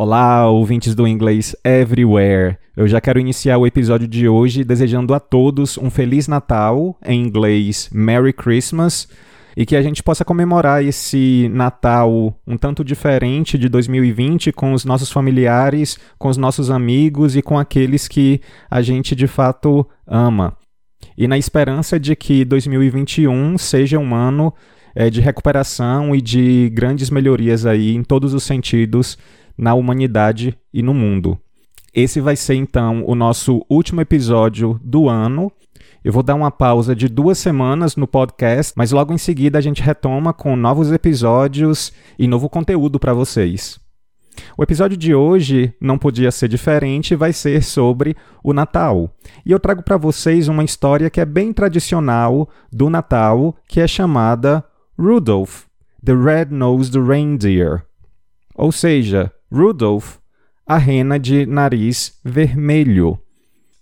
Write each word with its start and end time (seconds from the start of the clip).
Olá, 0.00 0.48
ouvintes 0.48 0.94
do 0.94 1.08
Inglês 1.08 1.56
Everywhere. 1.64 2.56
Eu 2.76 2.86
já 2.86 3.00
quero 3.00 3.18
iniciar 3.18 3.58
o 3.58 3.66
episódio 3.66 4.06
de 4.06 4.28
hoje 4.28 4.62
desejando 4.62 5.12
a 5.12 5.18
todos 5.18 5.76
um 5.76 5.90
feliz 5.90 6.28
Natal, 6.28 6.96
em 7.04 7.20
inglês 7.20 7.90
Merry 7.92 8.32
Christmas, 8.32 9.08
e 9.56 9.66
que 9.66 9.74
a 9.74 9.82
gente 9.82 10.00
possa 10.00 10.24
comemorar 10.24 10.84
esse 10.84 11.50
Natal 11.52 12.32
um 12.46 12.56
tanto 12.56 12.84
diferente 12.84 13.58
de 13.58 13.68
2020 13.68 14.52
com 14.52 14.72
os 14.72 14.84
nossos 14.84 15.10
familiares, 15.10 15.98
com 16.16 16.28
os 16.28 16.36
nossos 16.36 16.70
amigos 16.70 17.34
e 17.34 17.42
com 17.42 17.58
aqueles 17.58 18.06
que 18.06 18.40
a 18.70 18.80
gente 18.80 19.16
de 19.16 19.26
fato 19.26 19.84
ama. 20.06 20.56
E 21.16 21.26
na 21.26 21.36
esperança 21.36 21.98
de 21.98 22.14
que 22.14 22.44
2021 22.44 23.58
seja 23.58 23.98
um 23.98 24.14
ano 24.14 24.54
é, 24.94 25.10
de 25.10 25.20
recuperação 25.20 26.14
e 26.14 26.20
de 26.20 26.70
grandes 26.72 27.10
melhorias 27.10 27.66
aí 27.66 27.96
em 27.96 28.04
todos 28.04 28.32
os 28.32 28.44
sentidos 28.44 29.18
na 29.58 29.74
humanidade 29.74 30.56
e 30.72 30.82
no 30.82 30.94
mundo. 30.94 31.38
Esse 31.92 32.20
vai 32.20 32.36
ser 32.36 32.54
então 32.54 33.02
o 33.06 33.14
nosso 33.14 33.64
último 33.68 34.00
episódio 34.00 34.80
do 34.84 35.08
ano. 35.08 35.50
Eu 36.04 36.12
vou 36.12 36.22
dar 36.22 36.36
uma 36.36 36.50
pausa 36.50 36.94
de 36.94 37.08
duas 37.08 37.38
semanas 37.38 37.96
no 37.96 38.06
podcast, 38.06 38.72
mas 38.76 38.92
logo 38.92 39.12
em 39.12 39.18
seguida 39.18 39.58
a 39.58 39.60
gente 39.60 39.82
retoma 39.82 40.32
com 40.32 40.54
novos 40.54 40.92
episódios 40.92 41.92
e 42.16 42.28
novo 42.28 42.48
conteúdo 42.48 43.00
para 43.00 43.12
vocês. 43.12 43.80
O 44.56 44.62
episódio 44.62 44.96
de 44.96 45.14
hoje 45.14 45.74
não 45.80 45.98
podia 45.98 46.30
ser 46.30 46.48
diferente, 46.48 47.16
vai 47.16 47.32
ser 47.32 47.64
sobre 47.64 48.16
o 48.44 48.52
Natal. 48.52 49.10
E 49.44 49.50
eu 49.50 49.58
trago 49.58 49.82
para 49.82 49.96
vocês 49.96 50.46
uma 50.46 50.62
história 50.62 51.10
que 51.10 51.20
é 51.20 51.24
bem 51.24 51.52
tradicional 51.52 52.48
do 52.72 52.88
Natal, 52.88 53.56
que 53.66 53.80
é 53.80 53.88
chamada 53.88 54.64
Rudolph, 54.96 55.64
the 56.04 56.14
Red-Nosed 56.14 56.96
Reindeer. 57.00 57.82
Ou 58.54 58.72
seja, 58.72 59.32
Rudolph, 59.50 60.16
a 60.66 60.76
rena 60.76 61.18
de 61.18 61.46
nariz 61.46 62.18
vermelho. 62.24 63.18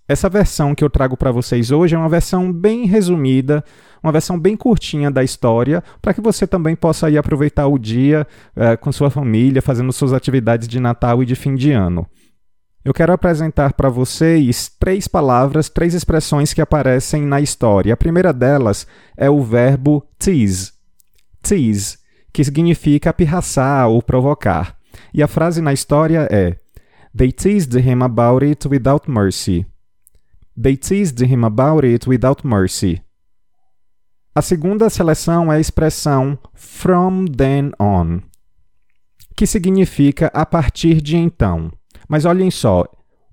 Essa 0.08 0.28
versão 0.28 0.75
que 0.75 0.84
eu 0.84 0.91
trago 0.91 1.17
para 1.17 1.33
vocês 1.33 1.73
hoje 1.73 1.97
é 1.97 1.98
uma 1.98 2.08
versão 2.08 2.53
bem 2.53 2.86
resumida, 2.86 3.64
uma 4.00 4.12
versão 4.12 4.39
bem 4.39 4.56
curtinha 4.56 5.11
da 5.11 5.25
história, 5.25 5.83
para 6.00 6.14
que 6.14 6.20
você 6.20 6.47
também 6.47 6.77
possa 6.77 7.11
ir 7.11 7.19
aproveitar 7.19 7.67
o 7.67 7.77
dia 7.77 8.25
uh, 8.56 8.78
com 8.78 8.92
sua 8.92 9.11
família, 9.11 9.61
fazendo 9.61 9.92
suas 9.92 10.12
atividades 10.12 10.69
de 10.69 10.78
Natal 10.78 11.23
e 11.23 11.27
de 11.27 11.34
fim 11.34 11.56
de 11.56 11.73
ano. 11.73 12.06
Eu 12.84 12.95
quero 12.95 13.12
apresentar 13.12 13.73
para 13.73 13.89
vocês 13.89 14.70
três 14.78 15.08
palavras, 15.08 15.69
três 15.69 15.92
expressões 15.92 16.55
que 16.55 16.61
aparecem 16.61 17.23
na 17.23 17.41
história. 17.41 17.92
A 17.92 17.97
primeira 17.97 18.33
delas 18.33 18.86
é 19.17 19.28
o 19.28 19.42
verbo 19.42 20.06
tease. 20.17 20.70
Tease, 21.42 21.98
que 22.33 22.45
significa 22.45 23.12
pirraçar 23.12 23.89
ou 23.89 24.01
provocar. 24.01 24.77
E 25.12 25.22
a 25.22 25.28
frase 25.28 25.61
na 25.61 25.72
história 25.72 26.28
é: 26.30 26.58
They 27.16 27.33
teased 27.33 27.75
him 27.78 28.02
about 28.02 28.44
it 28.44 28.69
without 28.69 29.11
mercy. 29.11 29.66
They 30.61 30.77
teased 30.77 31.20
him 31.22 31.44
about 31.44 31.86
it 31.86 32.08
without 32.08 32.47
mercy. 32.47 33.02
A 34.34 34.42
segunda 34.42 34.91
seleção 34.91 35.51
é 35.51 35.57
a 35.57 35.61
expressão 35.61 36.39
from 36.52 37.24
then 37.24 37.73
on, 37.80 38.20
que 39.34 39.46
significa 39.46 40.27
a 40.34 40.45
partir 40.45 41.01
de 41.01 41.17
então. 41.17 41.73
Mas 42.07 42.27
olhem 42.27 42.51
só, 42.51 42.84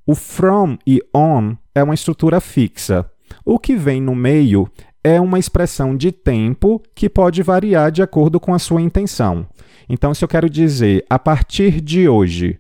o 0.06 0.16
from 0.16 0.78
e 0.88 1.02
on 1.14 1.58
é 1.76 1.84
uma 1.84 1.94
estrutura 1.94 2.40
fixa. 2.40 3.10
O 3.44 3.60
que 3.60 3.76
vem 3.76 4.02
no 4.02 4.16
meio 4.16 4.70
é 5.04 5.20
uma 5.20 5.38
expressão 5.38 5.96
de 5.96 6.12
tempo 6.12 6.82
que 6.96 7.10
pode 7.10 7.44
variar 7.44 7.92
de 7.92 8.02
acordo 8.02 8.40
com 8.40 8.54
a 8.54 8.60
sua 8.60 8.82
intenção. 8.82 9.46
Então, 9.90 10.14
se 10.14 10.24
eu 10.24 10.28
quero 10.30 10.50
dizer 10.50 11.06
a 11.10 11.20
partir 11.20 11.82
de 11.82 12.08
hoje, 12.08 12.58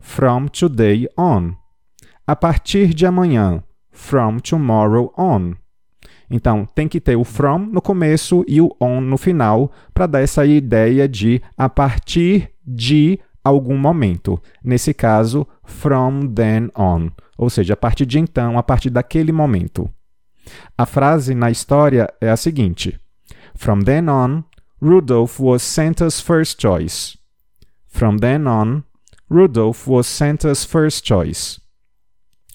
from 0.00 0.48
today 0.48 1.08
on. 1.16 1.52
A 2.26 2.34
partir 2.34 2.92
de 2.92 3.06
amanhã, 3.06 3.62
from 3.92 4.38
tomorrow 4.38 5.12
on. 5.16 5.52
Então, 6.28 6.66
tem 6.74 6.88
que 6.88 7.00
ter 7.00 7.16
o 7.16 7.22
from 7.22 7.58
no 7.58 7.80
começo 7.80 8.44
e 8.48 8.60
o 8.60 8.74
on 8.80 9.00
no 9.00 9.16
final 9.16 9.70
para 9.92 10.06
dar 10.06 10.20
essa 10.20 10.44
ideia 10.44 11.06
de 11.06 11.40
a 11.56 11.68
partir 11.68 12.50
de 12.66 13.20
algum 13.44 13.76
momento. 13.76 14.40
Nesse 14.64 14.92
caso, 14.92 15.46
from 15.62 16.32
then 16.32 16.70
on. 16.76 17.10
Ou 17.36 17.50
seja, 17.50 17.74
a 17.74 17.76
partir 17.76 18.06
de 18.06 18.18
então, 18.18 18.58
a 18.58 18.62
partir 18.62 18.90
daquele 18.90 19.30
momento. 19.30 19.88
A 20.76 20.86
frase 20.86 21.34
na 21.34 21.50
história 21.50 22.12
é 22.20 22.30
a 22.30 22.36
seguinte: 22.36 22.98
From 23.54 23.80
then 23.82 24.08
on, 24.08 24.44
Rudolph 24.80 25.40
was 25.40 25.62
Santa's 25.62 26.20
first 26.20 26.60
choice. 26.60 27.16
From 27.88 28.18
then 28.18 28.46
on, 28.46 28.82
Rudolph 29.30 29.88
was 29.88 30.06
Santa's 30.06 30.64
first 30.64 31.06
choice. 31.06 31.60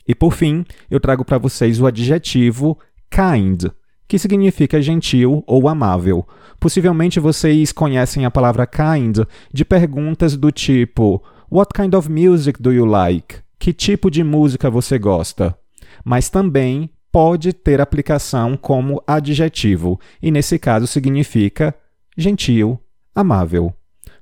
E 0.07 0.13
por 0.13 0.33
fim, 0.33 0.65
eu 0.89 0.99
trago 0.99 1.23
para 1.23 1.37
vocês 1.37 1.79
o 1.79 1.87
adjetivo 1.87 2.77
kind, 3.09 3.65
que 4.07 4.17
significa 4.19 4.81
gentil 4.81 5.43
ou 5.47 5.69
amável. 5.69 6.27
Possivelmente 6.59 7.19
vocês 7.19 7.71
conhecem 7.71 8.25
a 8.25 8.31
palavra 8.31 8.67
kind 8.67 9.19
de 9.53 9.63
perguntas 9.63 10.35
do 10.35 10.51
tipo: 10.51 11.23
What 11.51 11.71
kind 11.73 11.93
of 11.93 12.11
music 12.11 12.61
do 12.61 12.73
you 12.73 12.85
like? 12.85 13.37
Que 13.57 13.73
tipo 13.73 14.09
de 14.09 14.23
música 14.23 14.69
você 14.69 14.99
gosta? 14.99 15.57
Mas 16.03 16.29
também 16.29 16.89
pode 17.11 17.53
ter 17.53 17.81
aplicação 17.81 18.55
como 18.55 19.01
adjetivo, 19.05 19.99
e 20.21 20.31
nesse 20.31 20.59
caso 20.59 20.87
significa 20.87 21.73
gentil, 22.17 22.79
amável. 23.15 23.73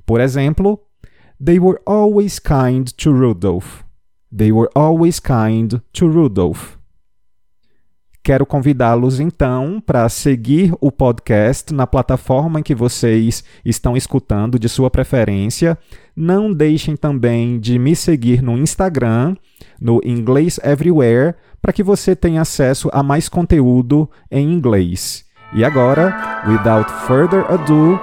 Por 0.06 0.22
exemplo, 0.22 0.80
They 1.40 1.60
were 1.60 1.80
always 1.86 2.40
kind 2.40 2.88
to 2.98 3.12
Rudolph. 3.12 3.84
They 4.32 4.52
were 4.52 4.70
always 4.76 5.20
kind 5.20 5.82
to 5.94 6.08
Rudolph. 6.08 6.78
Quero 8.28 8.46
convidá-los 8.46 9.22
então 9.22 9.82
para 9.86 10.10
seguir 10.10 10.74
o 10.82 10.92
podcast 10.92 11.74
na 11.74 11.88
plataforma 11.88 12.60
em 12.60 12.62
que 12.62 12.76
vocês 12.76 13.42
estão 13.64 13.96
escutando 13.96 14.60
de 14.60 14.68
sua 14.68 14.92
preferência. 14.92 15.78
Não 16.14 16.52
deixem 16.52 16.98
também 16.98 17.58
de 17.58 17.80
me 17.80 17.96
seguir 17.96 18.42
no 18.42 18.58
Instagram, 18.58 19.34
no 19.80 20.02
Inglês 20.04 20.60
Everywhere, 20.62 21.36
para 21.62 21.72
que 21.72 21.82
você 21.82 22.18
tenha 22.18 22.42
acesso 22.42 22.90
a 22.92 23.02
mais 23.02 23.30
conteúdo 23.30 24.10
em 24.30 24.52
inglês. 24.52 25.24
E 25.54 25.64
agora, 25.64 26.44
without 26.50 26.92
further 27.08 27.46
ado, 27.50 27.98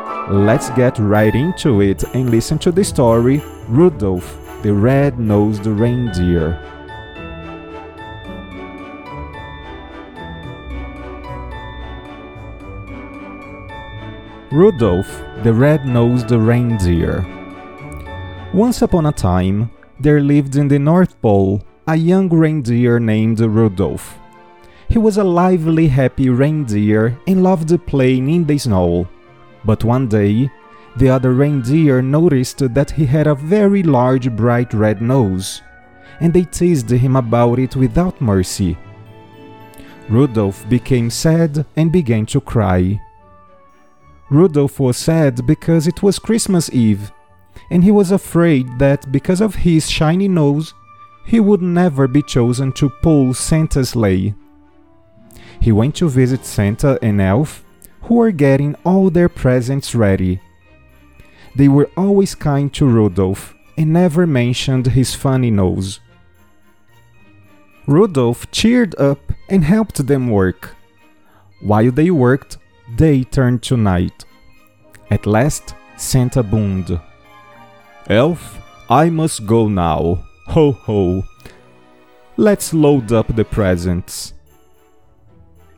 let's 0.47 0.73
get 0.75 0.99
right 1.01 1.37
into 1.37 1.83
it 1.83 2.03
and 2.17 2.31
listen 2.31 2.56
to 2.56 2.73
the 2.73 2.81
story 2.81 3.43
Rudolph, 3.69 4.39
the 4.62 4.73
Red-Nosed 4.73 5.69
Reindeer. 5.79 6.74
Rudolph, 14.55 15.21
the 15.43 15.53
Red-Nosed 15.53 16.31
Reindeer. 16.31 17.27
Once 18.55 18.83
upon 18.83 19.07
a 19.07 19.11
time, 19.11 19.69
there 19.99 20.21
lived 20.21 20.55
in 20.55 20.69
the 20.69 20.79
North 20.79 21.21
Pole 21.21 21.61
a 21.89 21.97
young 21.97 22.29
reindeer 22.29 23.01
named 23.01 23.41
Rudolph. 23.41 24.17
He 24.89 24.97
was 24.97 25.17
a 25.17 25.25
lively, 25.25 25.89
happy 25.89 26.29
reindeer 26.29 27.19
and 27.27 27.43
loved 27.43 27.85
playing 27.85 28.31
in 28.31 28.45
the 28.45 28.56
snow. 28.56 29.09
But 29.65 29.83
one 29.83 30.06
day, 30.06 30.49
the 30.99 31.11
other 31.11 31.33
reindeer 31.33 32.00
noticed 32.00 32.59
that 32.75 32.93
he 32.93 33.07
had 33.07 33.27
a 33.27 33.35
very 33.35 33.83
large, 33.83 34.31
bright 34.37 34.73
red 34.73 35.03
nose, 35.03 35.62
and 36.21 36.33
they 36.33 36.45
teased 36.45 36.91
him 36.91 37.17
about 37.17 37.59
it 37.59 37.75
without 37.75 38.21
mercy. 38.21 38.79
Rudolph 40.09 40.65
became 40.69 41.11
sad 41.11 41.67
and 41.75 41.91
began 41.91 42.25
to 42.27 42.41
cry. 42.41 43.00
Rudolph 44.31 44.81
was 44.81 44.97
sad 44.97 45.47
because 45.47 45.87
it 45.87 46.03
was 46.03 46.19
Christmas 46.19 46.71
Eve, 46.73 47.12
and 47.71 47.85
he 47.85 47.91
was 47.91 48.11
afraid 48.11 48.79
that 48.79 49.11
because 49.12 49.41
of 49.41 49.55
his 49.55 49.91
shiny 49.91 50.29
nose, 50.29 50.75
he 51.26 51.41
would 51.41 51.62
never 51.62 52.06
be 52.09 52.23
chosen 52.23 52.73
to 52.73 52.91
pull 53.03 53.35
Santa's 53.35 53.91
sleigh. 53.91 54.35
He 55.61 55.73
went 55.73 55.94
to 55.97 56.09
visit 56.09 56.44
Santa 56.44 56.99
and 57.03 57.21
Elf, 57.21 57.65
who 58.03 58.17
were 58.17 58.32
getting 58.32 58.75
all 58.85 59.09
their 59.11 59.29
presents 59.29 59.94
ready. 59.94 60.41
They 61.56 61.69
were 61.69 61.91
always 61.97 62.35
kind 62.35 62.73
to 62.75 62.87
Rudolf 62.87 63.55
and 63.76 63.93
never 63.93 64.26
mentioned 64.26 64.87
his 64.88 65.15
funny 65.15 65.50
nose. 65.50 66.00
Rudolf 67.87 68.50
cheered 68.50 68.94
up 68.99 69.32
and 69.49 69.65
helped 69.65 70.06
them 70.06 70.31
work. 70.31 70.75
While 71.61 71.91
they 71.91 72.11
worked, 72.11 72.59
day 72.97 73.25
turned 73.25 73.63
to 73.65 73.77
night. 73.77 74.25
At 75.11 75.27
last, 75.27 75.75
Santa 75.97 76.43
boomed. 76.43 77.01
Elf, 78.09 78.59
I 78.91 79.11
must 79.11 79.47
go 79.47 79.69
now. 79.69 80.27
Ho 80.49 80.73
ho. 80.73 81.25
Let's 82.37 82.75
load 82.75 83.13
up 83.13 83.35
the 83.35 83.45
presents. 83.45 84.35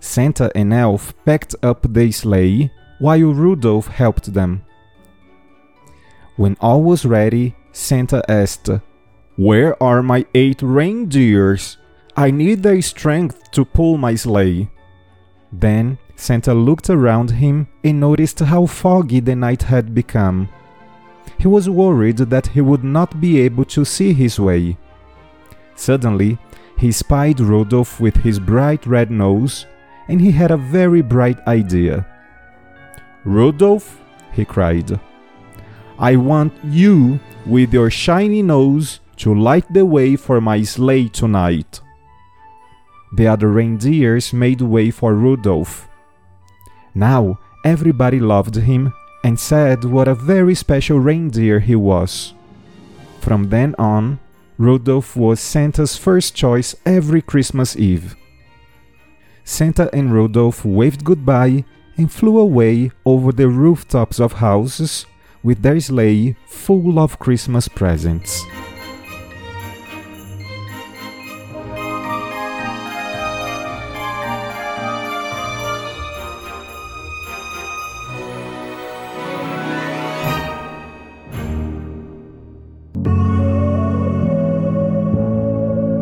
Santa 0.01 0.51
and 0.55 0.73
Elf 0.73 1.15
packed 1.25 1.55
up 1.63 1.93
the 1.93 2.11
sleigh 2.13 2.71
while 2.99 3.33
Rudolph 3.33 3.89
helped 3.89 4.33
them. 4.33 4.65
When 6.37 6.57
all 6.61 6.83
was 6.83 7.05
ready, 7.05 7.55
Santa 7.73 8.23
asked, 8.31 8.69
Where 9.37 9.81
are 9.83 10.03
my 10.03 10.27
eight 10.35 10.63
reindeers? 10.63 11.77
I 12.17 12.31
need 12.31 12.63
their 12.63 12.81
strength 12.81 13.51
to 13.53 13.65
pull 13.65 13.99
my 13.99 14.15
sleigh. 14.15 14.71
Then 15.53 15.99
Santa 16.17 16.55
looked 16.55 16.89
around 16.89 17.31
him 17.31 17.69
and 17.85 18.01
noticed 18.01 18.41
how 18.41 18.67
foggy 18.67 19.21
the 19.21 19.37
night 19.37 19.63
had 19.63 19.95
become. 19.95 20.49
He 21.39 21.47
was 21.47 21.69
worried 21.69 22.17
that 22.17 22.49
he 22.49 22.63
would 22.63 22.83
not 22.83 23.21
be 23.21 23.41
able 23.41 23.67
to 23.67 23.85
see 23.85 24.15
his 24.15 24.41
way. 24.41 24.79
Suddenly, 25.75 26.39
he 26.79 26.91
spied 26.91 27.39
Rudolph 27.39 28.01
with 28.01 28.17
his 28.17 28.41
bright 28.41 28.87
red 28.87 29.11
nose, 29.11 29.67
and 30.09 30.21
he 30.21 30.31
had 30.31 30.51
a 30.51 30.57
very 30.57 31.03
bright 31.03 31.39
idea. 31.47 32.07
Rudolph, 33.25 34.01
he 34.33 34.45
cried, 34.45 34.99
I 35.99 36.17
want 36.17 36.53
you, 36.65 37.21
with 37.45 37.73
your 37.73 37.91
shiny 37.91 38.43
nose, 38.43 39.01
to 39.17 39.35
light 39.35 39.71
the 39.73 39.85
way 39.85 40.17
for 40.17 40.41
my 40.41 40.63
sleigh 40.63 41.09
tonight. 41.09 41.81
The 43.17 43.27
other 43.27 43.49
reindeers 43.49 44.33
made 44.33 44.61
way 44.61 44.91
for 44.91 45.15
Rudolph. 45.15 45.86
Now 46.97 47.39
everybody 47.63 48.19
loved 48.19 48.57
him 48.57 48.95
and 49.23 49.39
said 49.39 49.85
what 49.85 50.09
a 50.09 50.15
very 50.15 50.55
special 50.55 50.99
reindeer 50.99 51.61
he 51.61 51.77
was. 51.77 52.33
From 53.21 53.51
then 53.51 53.75
on, 53.79 54.19
Rudolph 54.57 55.15
was 55.15 55.39
Santa's 55.39 55.99
first 55.99 56.35
choice 56.35 56.75
every 56.87 57.21
Christmas 57.21 57.77
Eve. 57.77 58.17
Santa 59.45 59.95
and 59.95 60.11
Rudolph 60.11 60.65
waved 60.65 61.05
goodbye 61.05 61.67
and 61.99 62.11
flew 62.11 62.39
away 62.39 62.91
over 63.05 63.31
the 63.31 63.49
rooftops 63.49 64.19
of 64.19 64.41
houses 64.41 65.05
with 65.43 65.61
their 65.61 65.79
sleigh 65.79 66.35
full 66.47 66.99
of 66.99 67.19
Christmas 67.19 67.69
presents. 67.69 68.43